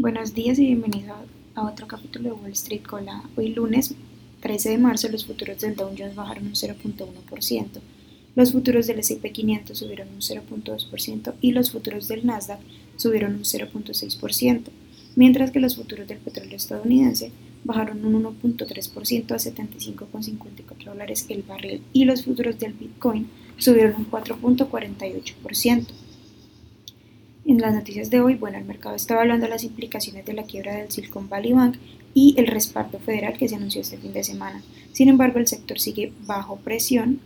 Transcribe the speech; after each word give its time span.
Buenos 0.00 0.32
días 0.32 0.58
y 0.58 0.64
bienvenidos 0.64 1.18
a 1.54 1.66
otro 1.66 1.86
capítulo 1.86 2.30
de 2.30 2.32
Wall 2.32 2.52
Street 2.52 2.80
Cola. 2.88 3.22
Hoy 3.36 3.48
lunes 3.48 3.94
13 4.40 4.70
de 4.70 4.78
marzo 4.78 5.10
los 5.10 5.26
futuros 5.26 5.58
del 5.58 5.76
Dow 5.76 5.90
Jones 5.90 6.14
bajaron 6.14 6.46
un 6.46 6.54
0.1%, 6.54 7.66
los 8.34 8.52
futuros 8.52 8.86
del 8.86 9.00
S&P 9.00 9.30
500 9.30 9.76
subieron 9.76 10.08
un 10.08 10.22
0.2% 10.22 11.34
y 11.42 11.52
los 11.52 11.70
futuros 11.70 12.08
del 12.08 12.24
Nasdaq 12.24 12.60
subieron 12.96 13.34
un 13.34 13.42
0.6%, 13.42 14.62
mientras 15.16 15.50
que 15.50 15.60
los 15.60 15.76
futuros 15.76 16.08
del 16.08 16.16
petróleo 16.16 16.56
estadounidense 16.56 17.30
bajaron 17.64 18.02
un 18.02 18.24
1.3% 18.24 19.32
a 19.32 19.36
75,54 19.36 20.84
dólares 20.86 21.26
el 21.28 21.42
barril 21.42 21.82
y 21.92 22.06
los 22.06 22.24
futuros 22.24 22.58
del 22.58 22.72
Bitcoin 22.72 23.28
subieron 23.58 23.96
un 23.96 24.10
4.48%. 24.10 25.88
En 27.50 27.60
las 27.60 27.74
noticias 27.74 28.10
de 28.10 28.20
hoy, 28.20 28.36
bueno, 28.36 28.58
el 28.58 28.64
mercado 28.64 28.94
está 28.94 29.14
evaluando 29.14 29.48
las 29.48 29.64
implicaciones 29.64 30.24
de 30.24 30.34
la 30.34 30.44
quiebra 30.44 30.76
del 30.76 30.88
Silicon 30.88 31.28
Valley 31.28 31.52
Bank 31.52 31.78
y 32.14 32.36
el 32.38 32.46
respaldo 32.46 33.00
federal 33.00 33.36
que 33.36 33.48
se 33.48 33.56
anunció 33.56 33.80
este 33.80 33.98
fin 33.98 34.12
de 34.12 34.22
semana. 34.22 34.62
Sin 34.92 35.08
embargo, 35.08 35.40
el 35.40 35.48
sector 35.48 35.80
sigue 35.80 36.12
bajo 36.26 36.58
presión 36.58 37.18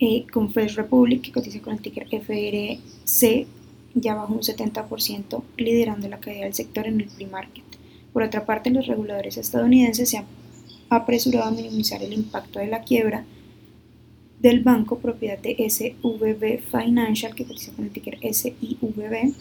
eh, 0.00 0.24
con 0.32 0.50
First 0.54 0.76
Republic, 0.76 1.20
que 1.20 1.32
cotiza 1.32 1.60
con 1.60 1.74
el 1.74 1.82
ticker 1.82 2.06
FRC, 2.08 3.46
ya 3.92 4.14
bajo 4.14 4.32
un 4.32 4.40
70%, 4.40 5.42
liderando 5.58 6.08
la 6.08 6.18
caída 6.18 6.44
del 6.44 6.54
sector 6.54 6.86
en 6.86 7.02
el 7.02 7.08
pre-market. 7.08 7.64
Por 8.14 8.22
otra 8.22 8.46
parte, 8.46 8.70
los 8.70 8.86
reguladores 8.86 9.36
estadounidenses 9.36 10.08
se 10.08 10.16
han 10.16 10.24
apresurado 10.88 11.48
a 11.48 11.50
minimizar 11.50 12.02
el 12.02 12.14
impacto 12.14 12.58
de 12.58 12.68
la 12.68 12.80
quiebra 12.84 13.26
del 14.42 14.60
banco 14.60 14.98
propiedad 14.98 15.38
de 15.38 15.56
SVB 15.70 16.60
Financial, 16.70 17.34
que 17.34 17.44
cotiza 17.44 17.72
con 17.72 17.84
el 17.84 17.92
ticker 17.92 18.18
SIVB, 18.20 19.32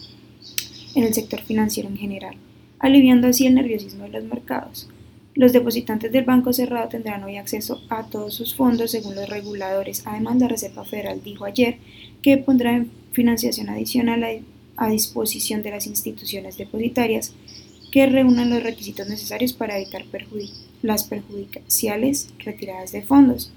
en 0.94 1.04
el 1.04 1.14
sector 1.14 1.41
financiero 1.41 1.90
en 1.90 1.98
general, 1.98 2.36
aliviando 2.80 3.27
así 3.27 3.48
el 3.48 3.55
nerviosismo 3.55 4.04
de 4.04 4.10
los 4.12 4.24
mercados. 4.26 4.88
Los 5.34 5.54
depositantes 5.54 6.12
del 6.12 6.26
Banco 6.26 6.54
Cerrado 6.54 6.90
tendrán 6.90 7.24
hoy 7.24 7.38
acceso 7.38 7.82
a 7.90 8.04
todos 8.04 8.35
sus 8.35 8.54
fondos 8.54 8.91
según 8.91 9.16
los 9.16 9.29
reguladores. 9.29 10.04
Además, 10.05 10.35
la 10.38 10.49
Reserva 10.49 10.84
Federal 10.85 11.22
dijo 11.24 11.46
ayer 11.46 11.77
que 12.22 12.38
pondrá 12.38 12.85
financiación 13.12 13.70
adicional 13.70 14.44
a, 14.76 14.90
disposición 14.90 15.62
de 15.62 15.72
las 15.72 15.88
instituciones 15.88 16.57
depositarias 16.57 17.34
que 17.91 18.07
reúnan 18.07 18.49
los 18.49 18.63
requisitos 18.63 19.07
necesarios 19.07 19.54
para 19.54 19.77
evitar 19.77 20.05
las 20.82 21.04
perjudiciales 21.04 22.29
retiradas 22.40 22.91
de 22.91 23.04
fondos. 23.04 23.52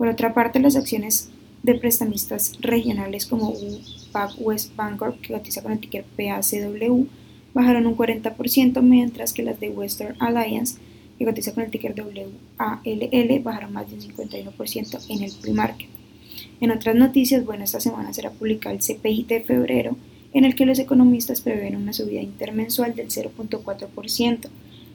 Por 0.00 0.08
otra 0.08 0.32
parte, 0.32 0.60
las 0.60 0.76
acciones 0.76 1.28
de 1.62 1.74
prestamistas 1.74 2.54
regionales 2.62 3.26
como 3.26 3.50
UPAC 3.50 4.32
West 4.38 4.74
Bancorp, 4.74 5.20
que 5.20 5.34
cotiza 5.34 5.60
con 5.60 5.72
el 5.72 5.78
ticker 5.78 6.06
PACW, 6.16 7.06
bajaron 7.52 7.86
un 7.86 7.98
40%, 7.98 8.80
mientras 8.80 9.34
que 9.34 9.42
las 9.42 9.60
de 9.60 9.68
Western 9.68 10.16
Alliance, 10.18 10.78
que 11.18 11.26
cotiza 11.26 11.52
con 11.52 11.64
el 11.64 11.70
ticker 11.70 11.94
WALL, 12.00 13.42
bajaron 13.44 13.74
más 13.74 13.90
de 13.90 13.96
un 13.96 14.00
51% 14.00 15.04
en 15.10 15.22
el 15.22 15.32
pre-market. 15.32 15.90
En 16.62 16.70
otras 16.70 16.96
noticias, 16.96 17.44
bueno, 17.44 17.64
esta 17.64 17.80
semana 17.80 18.14
será 18.14 18.30
publicado 18.30 18.74
el 18.74 18.80
CPI 18.80 19.24
de 19.24 19.42
febrero, 19.42 19.98
en 20.32 20.46
el 20.46 20.54
que 20.54 20.64
los 20.64 20.78
economistas 20.78 21.42
prevén 21.42 21.76
una 21.76 21.92
subida 21.92 22.22
intermensual 22.22 22.94
del 22.94 23.08
0.4%. 23.08 24.48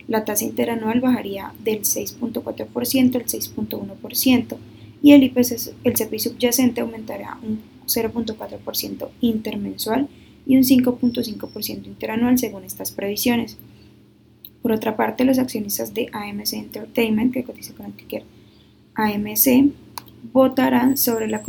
La 0.08 0.26
tasa 0.26 0.46
interanual 0.46 1.00
bajaría 1.00 1.54
del 1.64 1.82
6.4% 1.82 3.16
al 3.16 3.26
6.1% 3.26 4.58
y 5.06 5.12
el 5.12 5.22
IPC, 5.22 5.76
el 5.84 5.94
CPI 5.94 6.18
subyacente 6.18 6.82
aumentará 6.82 7.38
un 7.44 7.62
0.4% 7.86 9.10
intermensual 9.22 10.10
y 10.48 10.58
un 10.58 10.64
5.5% 10.64 11.86
interanual 11.86 12.40
según 12.40 12.64
estas 12.64 12.92
previsiones. 12.92 13.60
Por 14.64 14.72
otra 14.72 14.98
parte, 14.98 15.24
los 15.24 15.38
accionistas 15.38 15.94
de 15.94 16.10
AMC 16.12 16.54
Entertainment, 16.54 17.32
que 17.32 17.44
cotiza 17.44 17.76
con 17.76 17.86
el 17.86 17.94
ticker 17.94 18.24
AMC, 18.96 19.72
votarán 20.34 20.98
sobre 20.98 21.28
la, 21.28 21.44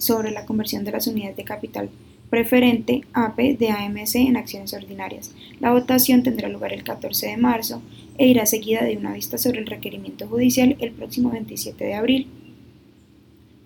sobre 0.00 0.32
la 0.32 0.44
conversión 0.44 0.82
de 0.82 0.90
las 0.90 1.06
unidades 1.06 1.36
de 1.36 1.44
capital 1.44 1.90
preferente 2.28 3.02
APE 3.12 3.54
de 3.54 3.70
AMC 3.70 4.16
en 4.16 4.36
acciones 4.36 4.74
ordinarias. 4.74 5.32
La 5.60 5.70
votación 5.70 6.24
tendrá 6.24 6.48
lugar 6.48 6.72
el 6.72 6.82
14 6.82 7.28
de 7.28 7.36
marzo 7.36 7.82
e 8.18 8.26
irá 8.26 8.46
seguida 8.46 8.82
de 8.82 8.96
una 8.96 9.12
vista 9.12 9.38
sobre 9.38 9.60
el 9.60 9.66
requerimiento 9.66 10.26
judicial 10.26 10.74
el 10.80 10.90
próximo 10.90 11.30
27 11.30 11.84
de 11.84 11.94
abril. 11.94 12.45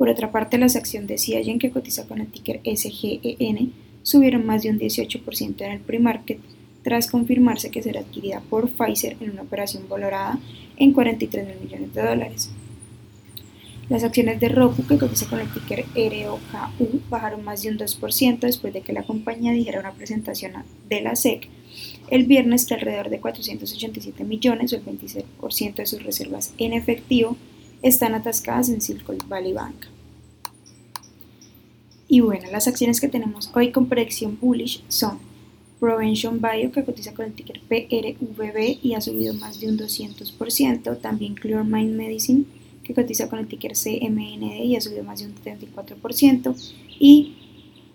Por 0.01 0.09
otra 0.09 0.33
parte, 0.33 0.57
las 0.57 0.77
acciones 0.77 1.11
de 1.11 1.19
Ciagen, 1.19 1.59
que 1.59 1.71
cotiza 1.71 2.09
con 2.09 2.23
el 2.23 2.27
ticker 2.29 2.63
SGEN, 2.65 3.75
subieron 4.03 4.47
más 4.47 4.63
de 4.63 4.71
un 4.71 4.79
18% 4.79 5.61
en 5.61 5.73
el 5.73 5.81
pre-market 5.81 6.39
tras 6.83 7.11
confirmarse 7.11 7.71
que 7.71 7.83
será 7.83 8.01
adquirida 8.01 8.41
por 8.49 8.71
Pfizer 8.71 9.19
en 9.21 9.33
una 9.33 9.43
operación 9.43 9.91
valorada 9.91 10.39
en 10.79 10.95
43 10.95 11.47
mil 11.47 11.57
millones 11.61 11.93
de 11.93 12.01
dólares. 12.01 12.51
Las 13.91 14.03
acciones 14.03 14.41
de 14.41 14.49
Roku, 14.49 14.87
que 14.87 14.97
cotiza 14.97 15.29
con 15.29 15.39
el 15.39 15.53
ticker 15.53 15.85
ROKU, 15.95 17.03
bajaron 17.11 17.45
más 17.45 17.63
de 17.63 17.69
un 17.69 17.77
2% 17.77 18.39
después 18.39 18.73
de 18.73 18.81
que 18.81 18.95
la 18.95 19.03
compañía 19.03 19.53
dijera 19.53 19.81
una 19.81 19.93
presentación 19.93 20.55
de 20.89 21.03
la 21.03 21.15
SEC 21.15 21.47
el 22.09 22.25
viernes 22.25 22.65
que 22.65 22.73
alrededor 22.73 23.11
de 23.11 23.21
487 23.21 24.25
millones 24.25 24.73
o 24.73 24.77
el 24.77 24.85
26% 24.85 25.75
de 25.75 25.87
sus 25.87 26.03
reservas 26.03 26.55
en 26.57 26.73
efectivo 26.73 27.37
están 27.83 28.15
atascadas 28.15 28.69
en 28.69 28.81
Silicon 28.81 29.19
Valley 29.29 29.53
Bank. 29.53 29.87
Y 32.09 32.21
bueno, 32.21 32.51
las 32.51 32.67
acciones 32.67 33.01
que 33.01 33.09
tenemos 33.09 33.51
hoy 33.55 33.71
con 33.71 33.87
predicción 33.87 34.37
bullish 34.41 34.83
son 34.89 35.19
Provention 35.79 36.41
Bio, 36.41 36.73
que 36.73 36.85
cotiza 36.85 37.15
con 37.15 37.27
el 37.27 37.33
ticker 37.33 37.61
PRVB 37.61 38.79
y 38.83 38.95
ha 38.95 39.01
subido 39.01 39.33
más 39.35 39.61
de 39.61 39.69
un 39.69 39.79
200%. 39.79 41.01
También 41.01 41.35
Clear 41.35 41.65
Mind 41.65 41.97
Medicine, 41.97 42.45
que 42.85 42.95
cotiza 42.95 43.29
con 43.29 43.39
el 43.39 43.47
ticker 43.47 43.73
CMND 43.73 44.65
y 44.65 44.77
ha 44.77 44.81
subido 44.81 45.05
más 45.05 45.21
de 45.21 45.27
un 45.27 45.35
34%. 45.37 46.55
Y 46.99 47.37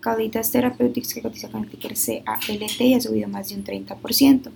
Calitas 0.00 0.50
Therapeutics, 0.50 1.14
que 1.14 1.22
cotiza 1.22 1.48
con 1.48 1.64
el 1.64 1.70
ticker 1.70 1.94
CALT 1.94 2.80
y 2.80 2.94
ha 2.94 3.00
subido 3.00 3.28
más 3.28 3.50
de 3.50 3.56
un 3.56 3.64
30%. 3.64 4.50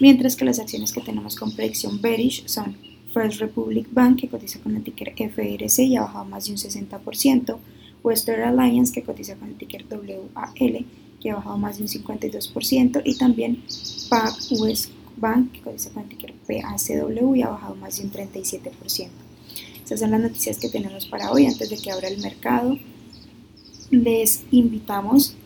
Mientras 0.00 0.34
que 0.34 0.44
las 0.44 0.58
acciones 0.58 0.92
que 0.92 1.00
tenemos 1.00 1.36
con 1.36 1.52
predicción 1.52 2.00
bearish 2.00 2.46
son 2.46 2.76
First 3.14 3.40
Republic 3.40 3.86
Bank, 3.92 4.20
que 4.20 4.28
cotiza 4.28 4.58
con 4.58 4.74
el 4.74 4.82
ticker 4.82 5.14
FRC 5.16 5.84
y 5.84 5.96
ha 5.96 6.02
bajado 6.02 6.24
más 6.24 6.46
de 6.46 6.52
un 6.52 6.58
60%, 6.58 7.56
Western 8.02 8.42
Alliance, 8.42 8.92
que 8.92 9.02
cotiza 9.02 9.36
con 9.36 9.48
el 9.48 9.54
ticker 9.54 9.86
WAL, 9.88 10.84
que 11.20 11.30
ha 11.30 11.36
bajado 11.36 11.56
más 11.56 11.78
de 11.78 11.84
un 11.84 11.88
52%, 11.88 13.02
y 13.04 13.16
también 13.16 13.62
PAC 14.10 14.34
West 14.60 14.90
Bank, 15.16 15.52
que 15.52 15.60
cotiza 15.60 15.90
con 15.90 16.02
el 16.02 16.08
ticker 16.08 16.34
PACW 16.46 17.36
y 17.36 17.42
ha 17.42 17.48
bajado 17.48 17.76
más 17.76 17.96
de 17.96 18.04
un 18.04 18.10
37%. 18.10 19.08
Estas 19.78 20.00
son 20.00 20.10
las 20.10 20.20
noticias 20.20 20.58
que 20.58 20.68
tenemos 20.68 21.06
para 21.06 21.30
hoy. 21.30 21.46
Antes 21.46 21.70
de 21.70 21.76
que 21.76 21.90
abra 21.90 22.08
el 22.08 22.20
mercado, 22.20 22.76
les 23.90 24.42
invitamos 24.50 25.36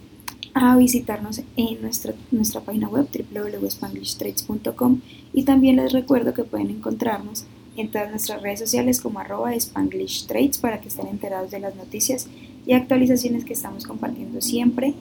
a 0.55 0.77
visitarnos 0.77 1.43
en 1.57 1.83
nuestra, 1.83 2.15
nuestra 2.31 2.61
página 2.63 2.89
web 2.89 3.09
www.spanglishtrades.com 3.13 5.01
y 5.33 5.43
también 5.43 5.77
les 5.77 5.93
recuerdo 5.93 6.35
que 6.35 6.45
pueden 6.45 6.71
encontrarnos 6.71 7.45
en 7.81 7.91
todas 7.91 8.11
nuestras 8.11 8.43
redes 8.43 8.61
sociales 8.61 9.01
como 9.01 9.21
arroba 9.21 9.55
Spanglish 9.55 10.27
Trades 10.27 10.59
para 10.59 10.81
que 10.81 10.89
estén 10.89 11.07
enterados 11.07 11.51
de 11.51 11.61
las 11.61 11.77
noticias 11.77 12.29
y 12.67 12.73
actualizaciones 12.73 13.45
que 13.45 13.53
estamos 13.53 13.87
compartiendo 13.87 14.41
siempre 14.41 14.95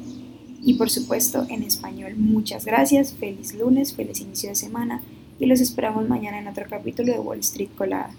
y 0.64 0.76
por 0.76 0.90
supuesto 0.90 1.46
en 1.50 1.64
español. 1.64 2.16
Muchas 2.18 2.66
gracias, 2.66 3.14
feliz 3.14 3.54
lunes, 3.54 3.94
feliz 3.94 4.22
inicio 4.22 4.50
de 4.50 4.56
semana 4.56 5.02
y 5.40 5.46
los 5.46 5.62
esperamos 5.62 6.08
mañana 6.08 6.40
en 6.40 6.48
otro 6.48 6.66
capítulo 6.70 7.14
de 7.14 7.20
Wall 7.20 7.40
Street 7.40 7.70
Colada. 7.78 8.14